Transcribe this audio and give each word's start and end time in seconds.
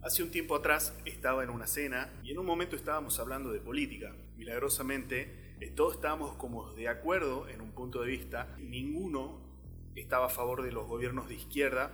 Hace 0.00 0.22
un 0.22 0.30
tiempo 0.30 0.54
atrás 0.54 0.94
estaba 1.04 1.42
en 1.42 1.50
una 1.50 1.66
cena 1.66 2.08
y 2.22 2.30
en 2.30 2.38
un 2.38 2.46
momento 2.46 2.76
estábamos 2.76 3.18
hablando 3.18 3.50
de 3.50 3.58
política. 3.58 4.14
Milagrosamente, 4.36 5.56
eh, 5.60 5.72
todos 5.74 5.94
estábamos 5.94 6.36
como 6.36 6.72
de 6.74 6.86
acuerdo 6.86 7.48
en 7.48 7.60
un 7.60 7.72
punto 7.72 8.02
de 8.02 8.06
vista. 8.06 8.54
Ninguno 8.60 9.40
estaba 9.96 10.26
a 10.26 10.30
favor 10.30 10.62
de 10.62 10.70
los 10.70 10.86
gobiernos 10.86 11.28
de 11.28 11.34
izquierda 11.34 11.90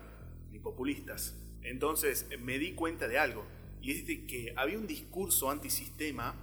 ni 0.52 0.58
populistas. 0.58 1.34
Entonces 1.62 2.28
me 2.38 2.58
di 2.58 2.74
cuenta 2.74 3.08
de 3.08 3.18
algo, 3.18 3.46
y 3.80 3.92
es 3.92 4.06
de 4.06 4.26
que 4.26 4.52
había 4.54 4.78
un 4.78 4.86
discurso 4.86 5.50
antisistema 5.50 6.34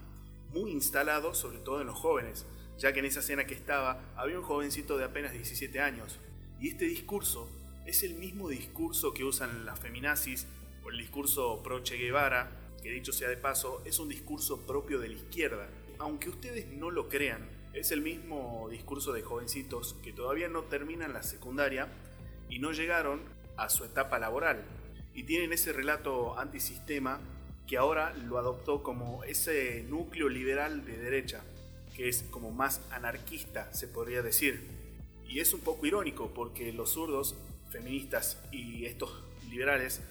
muy 0.51 0.71
instalado, 0.71 1.35
sobre 1.35 1.59
todo 1.59 1.79
en 1.81 1.87
los 1.87 1.99
jóvenes, 1.99 2.47
ya 2.79 2.91
que 2.91 2.99
en 2.99 3.05
esa 3.05 3.21
cena 3.21 3.45
que 3.45 3.53
estaba 3.53 4.11
había 4.15 4.39
un 4.39 4.43
jovencito 4.43 4.97
de 4.97 5.05
apenas 5.05 5.33
17 5.33 5.79
años, 5.79 6.19
y 6.59 6.69
este 6.69 6.85
discurso 6.85 7.51
es 7.85 8.01
el 8.01 8.15
mismo 8.15 8.49
discurso 8.49 9.13
que 9.13 9.23
usan 9.23 9.63
las 9.63 9.79
feminazis 9.79 10.47
el 10.89 10.97
discurso 10.97 11.61
pro 11.63 11.83
Che 11.83 11.97
Guevara, 11.97 12.51
que 12.81 12.91
dicho 12.91 13.11
sea 13.11 13.29
de 13.29 13.37
paso, 13.37 13.81
es 13.85 13.99
un 13.99 14.09
discurso 14.09 14.65
propio 14.65 14.99
de 14.99 15.09
la 15.09 15.15
izquierda. 15.15 15.69
Aunque 15.99 16.29
ustedes 16.29 16.67
no 16.67 16.89
lo 16.89 17.09
crean, 17.09 17.47
es 17.73 17.91
el 17.91 18.01
mismo 18.01 18.67
discurso 18.69 19.13
de 19.13 19.21
jovencitos 19.21 19.95
que 20.03 20.11
todavía 20.11 20.49
no 20.49 20.63
terminan 20.63 21.13
la 21.13 21.23
secundaria 21.23 21.87
y 22.49 22.59
no 22.59 22.71
llegaron 22.71 23.21
a 23.57 23.69
su 23.69 23.85
etapa 23.85 24.19
laboral. 24.19 24.63
Y 25.13 25.23
tienen 25.23 25.53
ese 25.53 25.71
relato 25.71 26.37
antisistema 26.37 27.19
que 27.67 27.77
ahora 27.77 28.13
lo 28.13 28.37
adoptó 28.37 28.83
como 28.83 29.23
ese 29.23 29.83
núcleo 29.83 30.27
liberal 30.27 30.85
de 30.85 30.97
derecha, 30.97 31.43
que 31.95 32.09
es 32.09 32.23
como 32.23 32.51
más 32.51 32.81
anarquista, 32.91 33.71
se 33.73 33.87
podría 33.87 34.21
decir. 34.21 34.67
Y 35.27 35.39
es 35.39 35.53
un 35.53 35.61
poco 35.61 35.85
irónico 35.85 36.33
porque 36.33 36.73
los 36.73 36.91
zurdos, 36.91 37.35
feministas 37.69 38.37
y 38.51 38.85
estos 38.85 39.23
liberales 39.49 40.01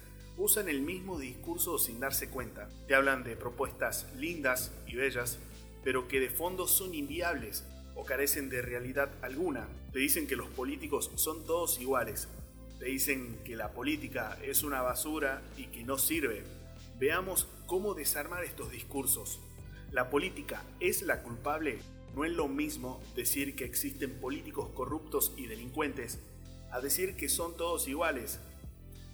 usan 0.40 0.70
el 0.70 0.80
mismo 0.80 1.18
discurso 1.18 1.78
sin 1.78 2.00
darse 2.00 2.30
cuenta. 2.30 2.70
Te 2.88 2.94
hablan 2.94 3.24
de 3.24 3.36
propuestas 3.36 4.06
lindas 4.16 4.72
y 4.86 4.94
bellas, 4.94 5.38
pero 5.84 6.08
que 6.08 6.18
de 6.18 6.30
fondo 6.30 6.66
son 6.66 6.94
inviables 6.94 7.62
o 7.94 8.04
carecen 8.04 8.48
de 8.48 8.62
realidad 8.62 9.10
alguna. 9.20 9.68
Te 9.92 9.98
dicen 9.98 10.26
que 10.26 10.36
los 10.36 10.48
políticos 10.48 11.10
son 11.16 11.44
todos 11.44 11.78
iguales. 11.78 12.26
Te 12.78 12.86
dicen 12.86 13.38
que 13.44 13.54
la 13.54 13.72
política 13.72 14.38
es 14.42 14.62
una 14.62 14.80
basura 14.80 15.42
y 15.58 15.66
que 15.66 15.84
no 15.84 15.98
sirve. 15.98 16.42
Veamos 16.98 17.46
cómo 17.66 17.92
desarmar 17.92 18.42
estos 18.42 18.70
discursos. 18.70 19.40
La 19.92 20.08
política 20.08 20.64
es 20.80 21.02
la 21.02 21.22
culpable. 21.22 21.80
No 22.14 22.24
es 22.24 22.32
lo 22.32 22.48
mismo 22.48 23.02
decir 23.14 23.54
que 23.56 23.66
existen 23.66 24.18
políticos 24.18 24.70
corruptos 24.72 25.34
y 25.36 25.46
delincuentes 25.46 26.18
a 26.72 26.80
decir 26.80 27.14
que 27.14 27.28
son 27.28 27.58
todos 27.58 27.88
iguales. 27.88 28.40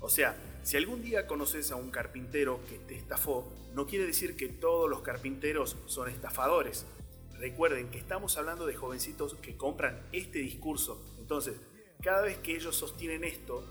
O 0.01 0.09
sea, 0.09 0.37
si 0.63 0.77
algún 0.77 1.03
día 1.03 1.27
conoces 1.27 1.71
a 1.71 1.77
un 1.77 1.91
carpintero 1.91 2.61
que 2.69 2.79
te 2.79 2.97
estafó, 2.97 3.51
no 3.75 3.87
quiere 3.87 4.07
decir 4.07 4.37
que 4.37 4.49
todos 4.49 4.89
los 4.91 5.01
carpinteros 5.01 5.77
son 5.87 6.09
estafadores. 6.09 6.87
Recuerden 7.39 7.91
que 7.91 7.99
estamos 7.99 8.37
hablando 8.37 8.67
de 8.67 8.75
jovencitos 8.75 9.35
que 9.35 9.57
compran 9.57 10.01
este 10.13 10.39
discurso. 10.39 11.03
Entonces, 11.19 11.61
cada 12.03 12.23
vez 12.23 12.39
que 12.39 12.57
ellos 12.57 12.77
sostienen 12.77 13.25
esto, 13.25 13.65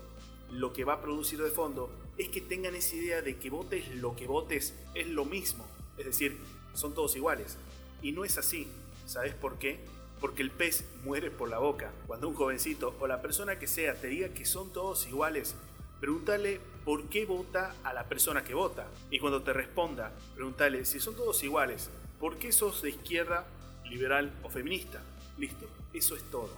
lo 0.50 0.72
que 0.72 0.84
va 0.84 0.94
a 0.94 1.00
producir 1.00 1.42
de 1.42 1.50
fondo 1.50 1.90
es 2.18 2.28
que 2.28 2.40
tengan 2.40 2.74
esa 2.74 2.96
idea 2.96 3.22
de 3.22 3.36
que 3.36 3.50
votes 3.50 3.94
lo 3.96 4.14
que 4.14 4.26
votes 4.26 4.74
es 4.94 5.06
lo 5.08 5.24
mismo. 5.24 5.66
Es 5.98 6.06
decir, 6.06 6.38
son 6.74 6.94
todos 6.94 7.16
iguales. 7.16 7.56
Y 8.02 8.12
no 8.12 8.24
es 8.24 8.38
así. 8.38 8.68
¿Sabes 9.06 9.34
por 9.34 9.58
qué? 9.58 9.78
Porque 10.20 10.42
el 10.42 10.50
pez 10.50 10.84
muere 11.04 11.30
por 11.30 11.48
la 11.48 11.58
boca. 11.58 11.92
Cuando 12.06 12.28
un 12.28 12.34
jovencito 12.34 12.94
o 13.00 13.06
la 13.06 13.22
persona 13.22 13.58
que 13.58 13.66
sea 13.66 13.94
te 13.94 14.08
diga 14.08 14.28
que 14.28 14.44
son 14.44 14.72
todos 14.72 15.06
iguales, 15.06 15.54
Pregúntale 16.00 16.60
por 16.84 17.08
qué 17.08 17.24
vota 17.24 17.74
a 17.82 17.92
la 17.92 18.04
persona 18.04 18.44
que 18.44 18.54
vota. 18.54 18.86
Y 19.10 19.18
cuando 19.18 19.42
te 19.42 19.52
responda, 19.52 20.12
pregúntale 20.34 20.84
si 20.84 21.00
son 21.00 21.16
todos 21.16 21.42
iguales, 21.42 21.90
¿por 22.20 22.36
qué 22.36 22.52
sos 22.52 22.82
de 22.82 22.90
izquierda, 22.90 23.46
liberal 23.84 24.32
o 24.42 24.50
feminista? 24.50 25.02
Listo, 25.38 25.66
eso 25.92 26.16
es 26.16 26.22
todo. 26.30 26.50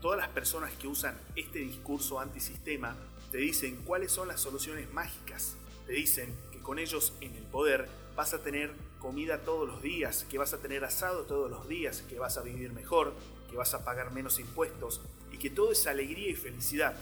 Todas 0.00 0.18
las 0.18 0.28
personas 0.28 0.72
que 0.74 0.88
usan 0.88 1.18
este 1.34 1.58
discurso 1.60 2.20
antisistema 2.20 2.96
te 3.30 3.38
dicen 3.38 3.82
cuáles 3.84 4.12
son 4.12 4.28
las 4.28 4.40
soluciones 4.40 4.92
mágicas. 4.92 5.56
Te 5.86 5.92
dicen 5.92 6.34
que 6.52 6.58
con 6.60 6.78
ellos 6.78 7.12
en 7.20 7.34
el 7.34 7.44
poder 7.44 7.88
vas 8.16 8.32
a 8.34 8.42
tener 8.42 8.72
comida 8.98 9.42
todos 9.42 9.68
los 9.68 9.82
días, 9.82 10.26
que 10.30 10.38
vas 10.38 10.54
a 10.54 10.58
tener 10.58 10.84
asado 10.84 11.24
todos 11.24 11.50
los 11.50 11.68
días, 11.68 12.02
que 12.02 12.18
vas 12.18 12.38
a 12.38 12.42
vivir 12.42 12.72
mejor, 12.72 13.14
que 13.50 13.56
vas 13.56 13.74
a 13.74 13.84
pagar 13.84 14.10
menos 14.10 14.40
impuestos 14.40 15.00
y 15.30 15.38
que 15.38 15.50
todo 15.50 15.70
es 15.72 15.86
alegría 15.86 16.30
y 16.30 16.34
felicidad. 16.34 16.96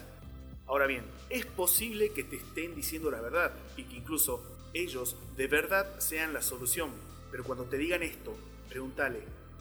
Ahora 0.66 0.86
bien, 0.86 1.04
es 1.28 1.44
posible 1.44 2.12
que 2.12 2.24
te 2.24 2.36
estén 2.36 2.74
diciendo 2.74 3.10
la 3.10 3.20
verdad 3.20 3.52
y 3.76 3.84
que 3.84 3.96
incluso 3.96 4.42
ellos 4.72 5.16
de 5.36 5.46
verdad 5.46 5.98
sean 5.98 6.32
la 6.32 6.42
solución. 6.42 6.90
Pero 7.30 7.44
cuando 7.44 7.64
te 7.64 7.76
digan 7.76 8.02
esto, 8.02 8.34
pregúntale, 8.68 9.20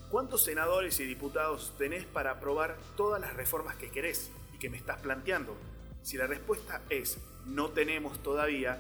¿cuántos 0.09 0.44
senadores 0.44 1.00
y 1.00 1.06
diputados 1.06 1.74
tenés 1.78 2.06
para 2.06 2.31
aprobar 2.31 2.78
todas 2.96 3.19
las 3.19 3.34
reformas 3.34 3.75
que 3.75 3.91
querés 3.91 4.31
y 4.53 4.59
que 4.59 4.69
me 4.69 4.78
estás 4.78 5.00
planteando? 5.00 5.56
Si 6.03 6.18
la 6.18 6.28
respuesta 6.28 6.81
es 6.90 7.18
no 7.46 7.70
tenemos 7.70 8.22
todavía 8.24 8.80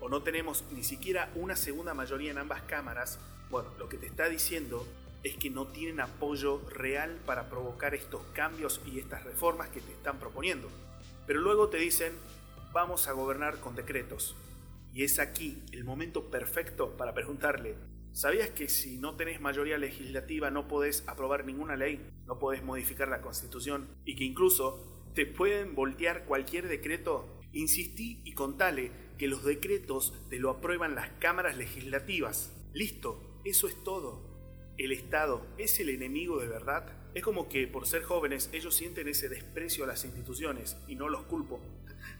o 0.00 0.08
no 0.08 0.22
tenemos 0.22 0.64
ni 0.72 0.84
siquiera 0.84 1.30
una 1.34 1.56
segunda 1.56 1.92
mayoría 1.92 2.30
en 2.30 2.38
ambas 2.38 2.62
cámaras, 2.62 3.18
bueno, 3.50 3.70
lo 3.78 3.88
que 3.88 3.96
te 3.96 4.06
está 4.06 4.28
diciendo 4.28 4.86
es 5.24 5.36
que 5.36 5.50
no 5.50 5.66
tienen 5.66 6.00
apoyo 6.00 6.60
real 6.68 7.18
para 7.26 7.48
provocar 7.48 7.94
estos 7.94 8.22
cambios 8.32 8.80
y 8.86 8.98
estas 8.98 9.24
reformas 9.24 9.70
que 9.70 9.80
te 9.80 9.92
están 9.92 10.18
proponiendo. 10.18 10.68
Pero 11.26 11.40
luego 11.40 11.68
te 11.68 11.78
dicen, 11.78 12.12
vamos 12.72 13.08
a 13.08 13.12
gobernar 13.12 13.60
con 13.60 13.74
decretos. 13.74 14.36
Y 14.92 15.04
es 15.04 15.18
aquí 15.18 15.62
el 15.72 15.84
momento 15.84 16.30
perfecto 16.30 16.96
para 16.96 17.14
preguntarle, 17.14 17.76
¿sabías 18.12 18.50
que 18.50 18.68
si 18.68 18.98
no 18.98 19.16
tenés 19.16 19.40
mayoría 19.40 19.78
legislativa 19.78 20.50
no 20.50 20.68
podés 20.68 21.02
aprobar 21.08 21.44
ninguna 21.44 21.76
ley, 21.76 22.06
no 22.26 22.38
podés 22.38 22.62
modificar 22.62 23.08
la 23.08 23.20
constitución 23.20 23.88
y 24.04 24.16
que 24.16 24.24
incluso 24.24 25.10
te 25.14 25.26
pueden 25.26 25.74
voltear 25.74 26.24
cualquier 26.26 26.68
decreto? 26.68 27.40
Insistí 27.52 28.20
y 28.24 28.34
contale 28.34 28.90
que 29.18 29.28
los 29.28 29.44
decretos 29.44 30.12
te 30.28 30.38
lo 30.38 30.50
aprueban 30.50 30.94
las 30.94 31.10
cámaras 31.20 31.56
legislativas. 31.56 32.52
Listo, 32.72 33.40
eso 33.44 33.68
es 33.68 33.82
todo. 33.84 34.34
¿El 34.76 34.90
Estado 34.90 35.46
es 35.56 35.78
el 35.78 35.88
enemigo 35.88 36.40
de 36.40 36.48
verdad? 36.48 37.03
Es 37.14 37.22
como 37.22 37.48
que 37.48 37.68
por 37.68 37.86
ser 37.86 38.02
jóvenes 38.02 38.50
ellos 38.52 38.74
sienten 38.74 39.06
ese 39.06 39.28
desprecio 39.28 39.84
a 39.84 39.86
las 39.86 40.04
instituciones 40.04 40.76
y 40.88 40.96
no 40.96 41.08
los 41.08 41.22
culpo. 41.22 41.60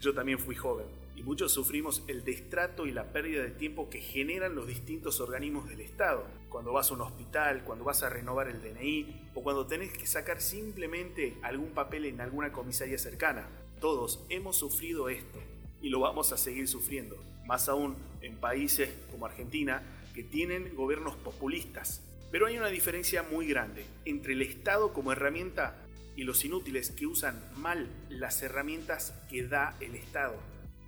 Yo 0.00 0.14
también 0.14 0.38
fui 0.38 0.54
joven 0.54 0.86
y 1.16 1.24
muchos 1.24 1.52
sufrimos 1.52 2.04
el 2.06 2.24
destrato 2.24 2.86
y 2.86 2.92
la 2.92 3.12
pérdida 3.12 3.42
de 3.42 3.50
tiempo 3.50 3.90
que 3.90 4.00
generan 4.00 4.54
los 4.54 4.68
distintos 4.68 5.18
organismos 5.18 5.68
del 5.68 5.80
Estado. 5.80 6.24
Cuando 6.48 6.72
vas 6.72 6.90
a 6.90 6.94
un 6.94 7.00
hospital, 7.00 7.64
cuando 7.64 7.84
vas 7.84 8.04
a 8.04 8.08
renovar 8.08 8.46
el 8.46 8.62
DNI 8.62 9.30
o 9.34 9.42
cuando 9.42 9.66
tenés 9.66 9.92
que 9.92 10.06
sacar 10.06 10.40
simplemente 10.40 11.38
algún 11.42 11.70
papel 11.70 12.04
en 12.04 12.20
alguna 12.20 12.52
comisaría 12.52 12.96
cercana. 12.96 13.48
Todos 13.80 14.24
hemos 14.28 14.56
sufrido 14.56 15.08
esto 15.08 15.40
y 15.82 15.88
lo 15.88 15.98
vamos 15.98 16.32
a 16.32 16.36
seguir 16.36 16.68
sufriendo. 16.68 17.16
Más 17.46 17.68
aún 17.68 17.96
en 18.20 18.36
países 18.36 18.90
como 19.10 19.26
Argentina 19.26 19.82
que 20.14 20.22
tienen 20.22 20.72
gobiernos 20.76 21.16
populistas 21.16 22.00
pero 22.30 22.46
hay 22.46 22.58
una 22.58 22.68
diferencia 22.68 23.22
muy 23.22 23.46
grande 23.46 23.84
entre 24.04 24.32
el 24.32 24.42
Estado 24.42 24.92
como 24.92 25.12
herramienta 25.12 25.76
y 26.16 26.24
los 26.24 26.44
inútiles 26.44 26.90
que 26.90 27.06
usan 27.06 27.42
mal 27.56 27.88
las 28.08 28.42
herramientas 28.42 29.14
que 29.28 29.46
da 29.46 29.76
el 29.80 29.94
Estado. 29.94 30.36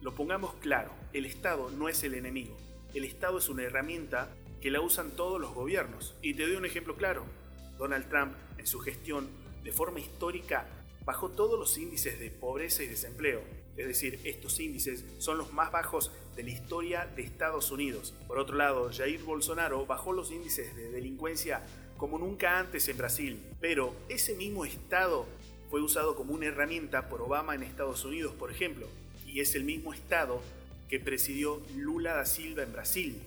Lo 0.00 0.14
pongamos 0.14 0.54
claro, 0.54 0.92
el 1.12 1.24
Estado 1.24 1.70
no 1.70 1.88
es 1.88 2.02
el 2.04 2.14
enemigo. 2.14 2.56
El 2.94 3.04
Estado 3.04 3.38
es 3.38 3.48
una 3.48 3.62
herramienta 3.62 4.30
que 4.60 4.70
la 4.70 4.80
usan 4.80 5.12
todos 5.12 5.40
los 5.40 5.54
gobiernos. 5.54 6.14
Y 6.22 6.34
te 6.34 6.44
doy 6.44 6.56
un 6.56 6.64
ejemplo 6.64 6.96
claro. 6.96 7.24
Donald 7.78 8.08
Trump, 8.08 8.34
en 8.58 8.66
su 8.66 8.78
gestión, 8.80 9.28
de 9.62 9.72
forma 9.72 10.00
histórica, 10.00 10.66
bajó 11.04 11.30
todos 11.30 11.58
los 11.58 11.76
índices 11.78 12.18
de 12.18 12.30
pobreza 12.30 12.82
y 12.82 12.88
desempleo. 12.88 13.42
Es 13.76 13.86
decir, 13.86 14.20
estos 14.24 14.58
índices 14.58 15.04
son 15.18 15.38
los 15.38 15.52
más 15.52 15.70
bajos 15.70 16.10
de 16.34 16.42
la 16.42 16.50
historia 16.50 17.06
de 17.14 17.22
Estados 17.22 17.70
Unidos. 17.70 18.14
Por 18.26 18.38
otro 18.38 18.56
lado, 18.56 18.90
Jair 18.92 19.22
Bolsonaro 19.22 19.84
bajó 19.86 20.12
los 20.12 20.30
índices 20.30 20.74
de 20.74 20.90
delincuencia 20.90 21.62
como 21.96 22.18
nunca 22.18 22.58
antes 22.58 22.88
en 22.88 22.98
Brasil. 22.98 23.42
Pero 23.60 23.94
ese 24.08 24.34
mismo 24.34 24.64
Estado 24.64 25.26
fue 25.70 25.82
usado 25.82 26.14
como 26.14 26.32
una 26.32 26.46
herramienta 26.46 27.08
por 27.08 27.22
Obama 27.22 27.54
en 27.54 27.62
Estados 27.62 28.04
Unidos, 28.04 28.34
por 28.34 28.50
ejemplo. 28.50 28.86
Y 29.26 29.40
es 29.40 29.54
el 29.54 29.64
mismo 29.64 29.92
Estado 29.92 30.40
que 30.88 31.00
presidió 31.00 31.60
Lula 31.76 32.14
da 32.14 32.24
Silva 32.24 32.62
en 32.62 32.72
Brasil 32.72 33.20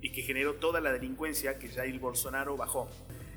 y 0.00 0.12
que 0.12 0.22
generó 0.22 0.54
toda 0.54 0.80
la 0.80 0.92
delincuencia 0.92 1.58
que 1.58 1.68
Jair 1.68 1.98
Bolsonaro 1.98 2.56
bajó. 2.56 2.88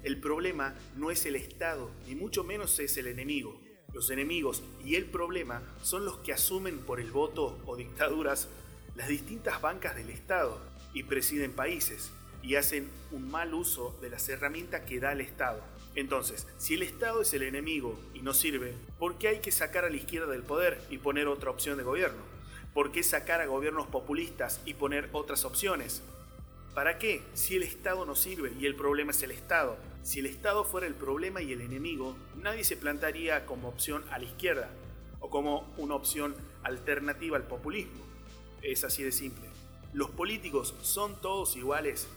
El 0.03 0.19
problema 0.19 0.75
no 0.97 1.11
es 1.11 1.25
el 1.25 1.35
Estado, 1.35 1.89
ni 2.07 2.15
mucho 2.15 2.43
menos 2.43 2.77
es 2.79 2.97
el 2.97 3.07
enemigo. 3.07 3.59
Los 3.93 4.09
enemigos 4.09 4.63
y 4.83 4.95
el 4.95 5.05
problema 5.05 5.61
son 5.83 6.03
los 6.03 6.17
que 6.17 6.33
asumen 6.33 6.79
por 6.79 6.99
el 6.99 7.11
voto 7.11 7.59
o 7.65 7.75
dictaduras 7.75 8.47
las 8.95 9.07
distintas 9.07 9.61
bancas 9.61 9.95
del 9.95 10.09
Estado 10.09 10.59
y 10.93 11.03
presiden 11.03 11.51
países 11.51 12.11
y 12.41 12.55
hacen 12.55 12.89
un 13.11 13.29
mal 13.29 13.53
uso 13.53 13.97
de 14.01 14.09
las 14.09 14.27
herramientas 14.29 14.81
que 14.81 14.99
da 14.99 15.11
el 15.11 15.21
Estado. 15.21 15.61
Entonces, 15.95 16.47
si 16.57 16.73
el 16.73 16.81
Estado 16.81 17.21
es 17.21 17.33
el 17.33 17.43
enemigo 17.43 17.99
y 18.15 18.21
no 18.21 18.33
sirve, 18.33 18.73
¿por 18.97 19.17
qué 19.19 19.27
hay 19.27 19.39
que 19.39 19.51
sacar 19.51 19.85
a 19.85 19.89
la 19.89 19.95
izquierda 19.95 20.31
del 20.31 20.41
poder 20.41 20.81
y 20.89 20.97
poner 20.97 21.27
otra 21.27 21.51
opción 21.51 21.77
de 21.77 21.83
gobierno? 21.83 22.21
¿Por 22.73 22.91
qué 22.91 23.03
sacar 23.03 23.41
a 23.41 23.45
gobiernos 23.45 23.87
populistas 23.87 24.59
y 24.65 24.73
poner 24.73 25.09
otras 25.13 25.45
opciones? 25.45 26.01
¿Para 26.73 26.97
qué? 26.97 27.21
Si 27.35 27.55
el 27.55 27.63
Estado 27.63 28.05
no 28.05 28.15
sirve 28.15 28.51
y 28.59 28.65
el 28.65 28.75
problema 28.75 29.11
es 29.11 29.21
el 29.21 29.29
Estado. 29.29 29.77
Si 30.03 30.19
el 30.19 30.25
Estado 30.25 30.65
fuera 30.65 30.85
el 30.85 30.95
problema 30.95 31.41
y 31.41 31.53
el 31.53 31.61
enemigo, 31.61 32.17
nadie 32.35 32.65
se 32.65 32.75
plantaría 32.75 33.45
como 33.45 33.69
opción 33.69 34.03
a 34.11 34.19
la 34.19 34.25
izquierda 34.25 34.69
o 35.21 35.29
como 35.29 35.73
una 35.77 35.95
opción 35.95 36.35
alternativa 36.61 37.37
al 37.37 37.47
populismo. 37.47 38.03
Es 38.61 38.83
así 38.83 39.01
de 39.01 39.13
simple. 39.13 39.47
Los 39.93 40.09
políticos 40.09 40.75
son 40.81 41.21
todos 41.21 41.55
iguales. 41.55 42.09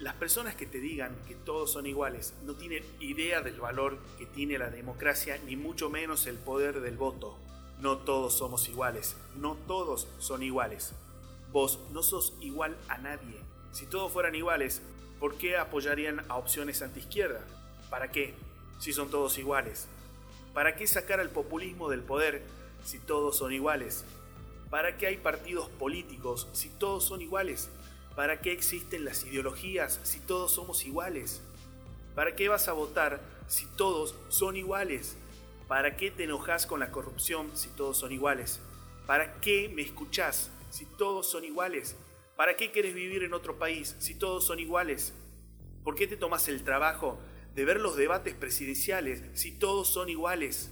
Las 0.00 0.14
personas 0.14 0.56
que 0.56 0.66
te 0.66 0.80
digan 0.80 1.14
que 1.28 1.36
todos 1.36 1.70
son 1.70 1.86
iguales 1.86 2.34
no 2.44 2.54
tienen 2.54 2.82
idea 2.98 3.40
del 3.40 3.60
valor 3.60 3.98
que 4.18 4.26
tiene 4.26 4.58
la 4.58 4.70
democracia 4.70 5.38
ni 5.46 5.54
mucho 5.54 5.88
menos 5.88 6.26
el 6.26 6.36
poder 6.36 6.80
del 6.80 6.96
voto. 6.96 7.38
No 7.78 7.98
todos 7.98 8.36
somos 8.36 8.68
iguales, 8.68 9.16
no 9.36 9.54
todos 9.68 10.08
son 10.18 10.42
iguales. 10.42 10.92
Vos 11.52 11.78
no 11.92 12.02
sos 12.02 12.34
igual 12.40 12.76
a 12.88 12.98
nadie. 12.98 13.38
Si 13.70 13.86
todos 13.86 14.10
fueran 14.10 14.34
iguales, 14.34 14.82
¿por 15.18 15.36
qué 15.38 15.56
apoyarían 15.56 16.24
a 16.28 16.36
opciones 16.36 16.82
antiizquierda? 16.82 17.40
¿Para 17.90 18.10
qué? 18.10 18.34
Si 18.78 18.92
son 18.92 19.10
todos 19.10 19.38
iguales. 19.38 19.88
¿Para 20.52 20.76
qué 20.76 20.86
sacar 20.86 21.20
al 21.20 21.30
populismo 21.30 21.88
del 21.90 22.02
poder 22.02 22.42
si 22.84 22.98
todos 22.98 23.36
son 23.36 23.52
iguales? 23.52 24.04
¿Para 24.70 24.96
qué 24.96 25.06
hay 25.06 25.16
partidos 25.16 25.68
políticos 25.68 26.48
si 26.52 26.68
todos 26.68 27.04
son 27.04 27.20
iguales? 27.20 27.68
¿Para 28.14 28.40
qué 28.40 28.52
existen 28.52 29.04
las 29.04 29.24
ideologías 29.24 30.00
si 30.02 30.20
todos 30.20 30.52
somos 30.52 30.84
iguales? 30.84 31.42
¿Para 32.14 32.34
qué 32.34 32.48
vas 32.48 32.68
a 32.68 32.72
votar 32.72 33.20
si 33.46 33.66
todos 33.66 34.14
son 34.28 34.56
iguales? 34.56 35.16
¿Para 35.68 35.96
qué 35.96 36.10
te 36.10 36.24
enojas 36.24 36.66
con 36.66 36.80
la 36.80 36.90
corrupción 36.90 37.50
si 37.54 37.68
todos 37.68 37.98
son 37.98 38.12
iguales? 38.12 38.60
¿Para 39.06 39.34
qué 39.40 39.68
me 39.68 39.82
escuchás 39.82 40.50
si 40.70 40.86
todos 40.86 41.28
son 41.28 41.44
iguales? 41.44 41.96
¿Para 42.36 42.54
qué 42.54 42.70
quieres 42.70 42.94
vivir 42.94 43.22
en 43.22 43.32
otro 43.32 43.58
país 43.58 43.96
si 43.98 44.14
todos 44.14 44.44
son 44.44 44.60
iguales? 44.60 45.14
¿Por 45.82 45.94
qué 45.94 46.06
te 46.06 46.18
tomas 46.18 46.48
el 46.48 46.64
trabajo 46.64 47.18
de 47.54 47.64
ver 47.64 47.80
los 47.80 47.96
debates 47.96 48.34
presidenciales 48.34 49.22
si 49.32 49.52
todos 49.52 49.88
son 49.88 50.10
iguales? 50.10 50.70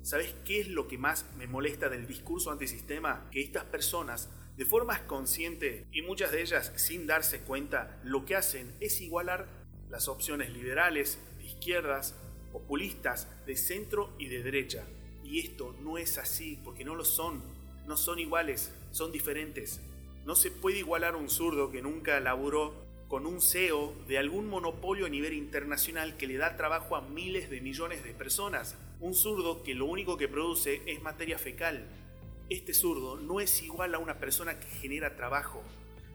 ¿Sabes 0.00 0.34
qué 0.46 0.60
es 0.60 0.68
lo 0.68 0.88
que 0.88 0.96
más 0.96 1.26
me 1.36 1.46
molesta 1.46 1.90
del 1.90 2.06
discurso 2.06 2.50
antisistema? 2.50 3.28
Que 3.30 3.42
estas 3.42 3.64
personas, 3.64 4.30
de 4.56 4.64
forma 4.64 5.06
consciente 5.06 5.86
y 5.92 6.00
muchas 6.00 6.32
de 6.32 6.40
ellas 6.40 6.72
sin 6.76 7.06
darse 7.06 7.40
cuenta, 7.40 8.00
lo 8.02 8.24
que 8.24 8.36
hacen 8.36 8.74
es 8.80 9.02
igualar 9.02 9.46
las 9.90 10.08
opciones 10.08 10.48
liberales, 10.50 11.18
de 11.36 11.44
izquierdas, 11.44 12.14
populistas, 12.50 13.28
de 13.44 13.56
centro 13.58 14.14
y 14.18 14.28
de 14.28 14.42
derecha. 14.42 14.86
Y 15.22 15.40
esto 15.40 15.76
no 15.82 15.98
es 15.98 16.16
así, 16.16 16.58
porque 16.64 16.84
no 16.84 16.94
lo 16.94 17.04
son. 17.04 17.42
No 17.86 17.98
son 17.98 18.18
iguales, 18.18 18.72
son 18.90 19.12
diferentes. 19.12 19.82
No 20.26 20.34
se 20.34 20.50
puede 20.50 20.78
igualar 20.78 21.14
a 21.14 21.18
un 21.18 21.30
zurdo 21.30 21.70
que 21.70 21.82
nunca 21.82 22.18
laburó 22.18 22.74
con 23.06 23.26
un 23.26 23.40
CEO 23.40 23.94
de 24.08 24.18
algún 24.18 24.48
monopolio 24.48 25.06
a 25.06 25.08
nivel 25.08 25.34
internacional 25.34 26.16
que 26.16 26.26
le 26.26 26.36
da 26.36 26.56
trabajo 26.56 26.96
a 26.96 27.00
miles 27.00 27.48
de 27.48 27.60
millones 27.60 28.02
de 28.02 28.12
personas. 28.12 28.76
Un 28.98 29.14
zurdo 29.14 29.62
que 29.62 29.76
lo 29.76 29.86
único 29.86 30.16
que 30.16 30.26
produce 30.26 30.82
es 30.86 31.00
materia 31.00 31.38
fecal. 31.38 31.86
Este 32.50 32.74
zurdo 32.74 33.14
no 33.14 33.38
es 33.38 33.62
igual 33.62 33.94
a 33.94 34.00
una 34.00 34.18
persona 34.18 34.58
que 34.58 34.66
genera 34.66 35.14
trabajo. 35.14 35.62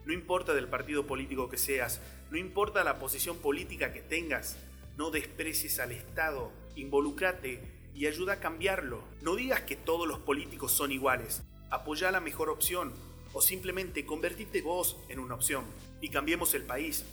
No 0.04 0.12
importa 0.12 0.52
del 0.52 0.68
partido 0.68 1.06
político 1.06 1.48
que 1.48 1.56
seas, 1.56 2.02
no 2.30 2.36
importa 2.36 2.84
la 2.84 2.98
posición 2.98 3.38
política 3.38 3.94
que 3.94 4.02
tengas, 4.02 4.58
no 4.98 5.10
desprecies 5.10 5.78
al 5.78 5.90
Estado, 5.90 6.52
involucrate 6.76 7.62
y 7.94 8.06
ayuda 8.06 8.34
a 8.34 8.40
cambiarlo. 8.40 9.04
No 9.22 9.36
digas 9.36 9.62
que 9.62 9.76
todos 9.76 10.06
los 10.06 10.18
políticos 10.18 10.70
son 10.70 10.92
iguales, 10.92 11.42
apoya 11.70 12.10
la 12.10 12.20
mejor 12.20 12.50
opción, 12.50 12.92
o 13.32 13.40
simplemente 13.40 14.04
convertirte 14.04 14.62
vos 14.62 14.96
en 15.08 15.18
una 15.18 15.34
opción 15.34 15.64
y 16.00 16.08
cambiemos 16.08 16.54
el 16.54 16.62
país. 16.62 17.04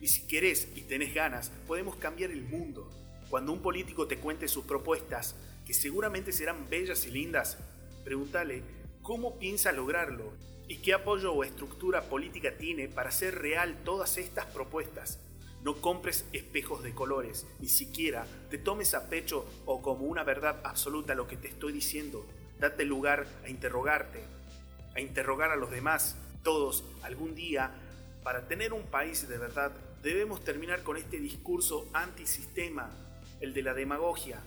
Y 0.00 0.08
si 0.08 0.26
querés 0.26 0.68
y 0.74 0.82
tenés 0.82 1.14
ganas, 1.14 1.50
podemos 1.66 1.96
cambiar 1.96 2.30
el 2.30 2.42
mundo. 2.42 2.90
Cuando 3.30 3.52
un 3.52 3.60
político 3.60 4.06
te 4.06 4.18
cuente 4.18 4.48
sus 4.48 4.64
propuestas, 4.64 5.34
que 5.66 5.74
seguramente 5.74 6.32
serán 6.32 6.68
bellas 6.70 7.04
y 7.06 7.10
lindas, 7.10 7.58
pregúntale 8.04 8.62
cómo 9.02 9.38
piensa 9.38 9.72
lograrlo 9.72 10.32
y 10.68 10.76
qué 10.78 10.94
apoyo 10.94 11.32
o 11.32 11.44
estructura 11.44 12.08
política 12.08 12.56
tiene 12.56 12.88
para 12.88 13.08
hacer 13.08 13.34
real 13.36 13.78
todas 13.84 14.18
estas 14.18 14.46
propuestas. 14.46 15.18
No 15.62 15.80
compres 15.80 16.24
espejos 16.32 16.82
de 16.82 16.94
colores, 16.94 17.46
ni 17.58 17.68
siquiera 17.68 18.26
te 18.48 18.58
tomes 18.58 18.94
a 18.94 19.08
pecho 19.08 19.44
o 19.66 19.82
como 19.82 20.06
una 20.06 20.22
verdad 20.22 20.60
absoluta 20.64 21.14
lo 21.14 21.26
que 21.26 21.36
te 21.36 21.48
estoy 21.48 21.72
diciendo. 21.72 22.24
Date 22.60 22.84
lugar 22.84 23.26
a 23.44 23.48
interrogarte, 23.48 24.22
a 24.98 25.00
interrogar 25.00 25.52
a 25.52 25.56
los 25.56 25.70
demás, 25.70 26.16
todos, 26.42 26.82
algún 27.02 27.36
día, 27.36 27.72
para 28.24 28.48
tener 28.48 28.72
un 28.72 28.82
país 28.82 29.28
de 29.28 29.38
verdad, 29.38 29.72
debemos 30.02 30.42
terminar 30.42 30.82
con 30.82 30.96
este 30.96 31.20
discurso 31.20 31.88
antisistema, 31.92 32.90
el 33.40 33.54
de 33.54 33.62
la 33.62 33.74
demagogia, 33.74 34.40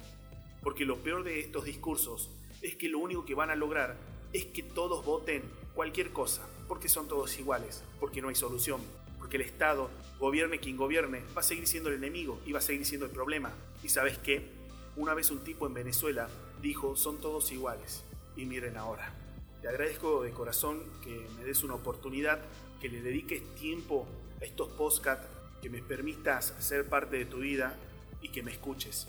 porque 0.61 0.83
lo 0.83 0.97
peor 0.97 1.23
de 1.23 1.39
estos 1.39 1.63
discursos 1.63 2.29
es 2.61 2.75
que 2.75 2.89
lo 2.89 2.99
único 2.99 3.23
que 3.23 3.33
van 3.33 3.49
a 3.49 3.55
lograr 3.55 3.95
es 4.33 4.45
que 4.47 4.61
todos 4.61 5.05
voten 5.05 5.41
cualquier 5.73 6.11
cosa, 6.11 6.45
porque 6.67 6.89
son 6.89 7.07
todos 7.07 7.39
iguales, 7.39 7.81
porque 8.01 8.21
no 8.21 8.27
hay 8.27 8.35
solución, 8.35 8.81
porque 9.19 9.37
el 9.37 9.43
Estado, 9.43 9.89
gobierne 10.19 10.59
quien 10.59 10.75
gobierne, 10.75 11.21
va 11.35 11.39
a 11.39 11.43
seguir 11.43 11.65
siendo 11.65 11.87
el 11.87 11.95
enemigo 11.95 12.41
y 12.45 12.51
va 12.51 12.59
a 12.59 12.61
seguir 12.61 12.85
siendo 12.85 13.05
el 13.05 13.13
problema. 13.13 13.53
¿Y 13.83 13.87
sabes 13.87 14.17
qué? 14.17 14.49
Una 14.97 15.13
vez 15.13 15.31
un 15.31 15.45
tipo 15.45 15.65
en 15.65 15.73
Venezuela 15.73 16.27
dijo, 16.61 16.97
son 16.97 17.21
todos 17.21 17.53
iguales. 17.53 18.03
Y 18.35 18.45
miren 18.45 18.75
ahora. 18.75 19.20
Te 19.61 19.67
agradezco 19.67 20.23
de 20.23 20.31
corazón 20.31 20.81
que 21.03 21.27
me 21.37 21.43
des 21.43 21.63
una 21.63 21.75
oportunidad, 21.75 22.39
que 22.81 22.89
le 22.89 23.01
dediques 23.01 23.43
tiempo 23.55 24.07
a 24.41 24.45
estos 24.45 24.69
podcasts, 24.69 25.27
que 25.61 25.69
me 25.69 25.83
permitas 25.83 26.55
ser 26.57 26.89
parte 26.89 27.17
de 27.17 27.25
tu 27.25 27.37
vida 27.37 27.77
y 28.21 28.29
que 28.29 28.41
me 28.41 28.51
escuches. 28.51 29.07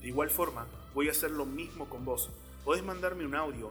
De 0.00 0.08
igual 0.08 0.30
forma, 0.30 0.66
voy 0.92 1.06
a 1.06 1.12
hacer 1.12 1.30
lo 1.30 1.46
mismo 1.46 1.88
con 1.88 2.04
vos. 2.04 2.30
Podés 2.64 2.82
mandarme 2.82 3.24
un 3.24 3.36
audio 3.36 3.70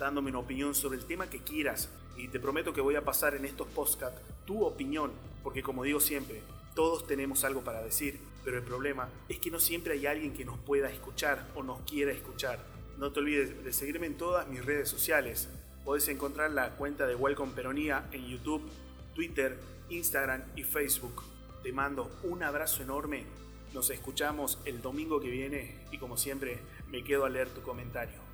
dándome 0.00 0.30
una 0.30 0.40
opinión 0.40 0.74
sobre 0.74 0.98
el 0.98 1.04
tema 1.04 1.30
que 1.30 1.42
quieras 1.42 1.88
y 2.16 2.26
te 2.26 2.40
prometo 2.40 2.72
que 2.72 2.80
voy 2.80 2.96
a 2.96 3.04
pasar 3.04 3.34
en 3.36 3.44
estos 3.44 3.68
podcasts 3.68 4.20
tu 4.46 4.64
opinión, 4.64 5.12
porque 5.44 5.62
como 5.62 5.84
digo 5.84 6.00
siempre, 6.00 6.42
todos 6.74 7.06
tenemos 7.06 7.44
algo 7.44 7.62
para 7.62 7.82
decir, 7.82 8.18
pero 8.44 8.58
el 8.58 8.64
problema 8.64 9.08
es 9.28 9.38
que 9.38 9.50
no 9.50 9.60
siempre 9.60 9.92
hay 9.92 10.06
alguien 10.06 10.32
que 10.32 10.44
nos 10.44 10.58
pueda 10.58 10.90
escuchar 10.90 11.46
o 11.54 11.62
nos 11.62 11.80
quiera 11.82 12.10
escuchar. 12.10 12.64
No 12.96 13.12
te 13.12 13.20
olvides 13.20 13.64
de 13.64 13.72
seguirme 13.72 14.06
en 14.06 14.16
todas 14.16 14.48
mis 14.48 14.64
redes 14.64 14.88
sociales, 14.88 15.48
Podés 15.88 16.08
encontrar 16.08 16.50
la 16.50 16.76
cuenta 16.76 17.06
de 17.06 17.14
Welcome 17.14 17.54
Peronía 17.54 18.10
en 18.12 18.26
YouTube, 18.26 18.60
Twitter, 19.14 19.58
Instagram 19.88 20.42
y 20.54 20.62
Facebook. 20.62 21.22
Te 21.62 21.72
mando 21.72 22.10
un 22.24 22.42
abrazo 22.42 22.82
enorme. 22.82 23.24
Nos 23.72 23.88
escuchamos 23.88 24.58
el 24.66 24.82
domingo 24.82 25.18
que 25.18 25.30
viene 25.30 25.86
y 25.90 25.96
como 25.96 26.18
siempre 26.18 26.58
me 26.90 27.02
quedo 27.02 27.24
a 27.24 27.30
leer 27.30 27.48
tu 27.48 27.62
comentario. 27.62 28.27